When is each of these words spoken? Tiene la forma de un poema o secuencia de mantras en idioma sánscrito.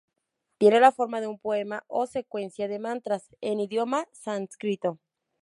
Tiene 0.57 0.79
la 0.79 0.91
forma 0.91 1.21
de 1.21 1.27
un 1.27 1.37
poema 1.37 1.83
o 1.85 2.07
secuencia 2.07 2.67
de 2.67 2.79
mantras 2.79 3.29
en 3.39 3.59
idioma 3.59 4.07
sánscrito. 4.11 4.97